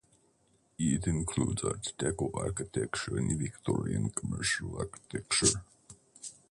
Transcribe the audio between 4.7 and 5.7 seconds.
architecture.